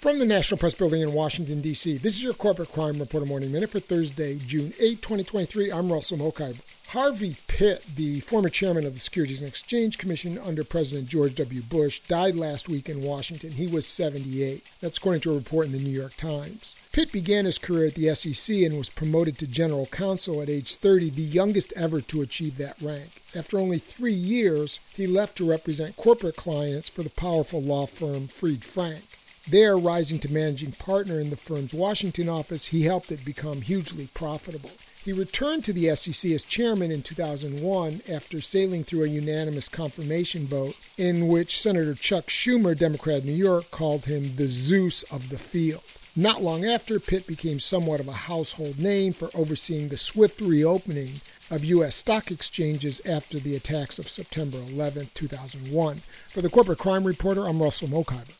[0.00, 3.52] From the National Press Building in Washington, D.C., this is your Corporate Crime Reporter Morning
[3.52, 5.70] Minute for Thursday, June 8, 2023.
[5.70, 6.62] I'm Russell Mokhiber.
[6.88, 11.60] Harvey Pitt, the former chairman of the Securities and Exchange Commission under President George W.
[11.60, 13.52] Bush, died last week in Washington.
[13.52, 14.64] He was 78.
[14.80, 16.76] That's according to a report in the New York Times.
[16.92, 20.76] Pitt began his career at the SEC and was promoted to general counsel at age
[20.76, 23.20] 30, the youngest ever to achieve that rank.
[23.36, 28.28] After only three years, he left to represent corporate clients for the powerful law firm
[28.28, 29.04] Fried Frank.
[29.48, 34.08] There, rising to managing partner in the firm's Washington office, he helped it become hugely
[34.12, 34.70] profitable.
[35.02, 40.46] He returned to the SEC as chairman in 2001 after sailing through a unanimous confirmation
[40.46, 45.30] vote in which Senator Chuck Schumer, Democrat of New York, called him the Zeus of
[45.30, 45.82] the field.
[46.14, 51.22] Not long after, Pitt became somewhat of a household name for overseeing the swift reopening
[51.50, 51.96] of U.S.
[51.96, 55.96] stock exchanges after the attacks of September 11, 2001.
[56.28, 58.39] For the Corporate Crime Reporter, I'm Russell Mokhiber.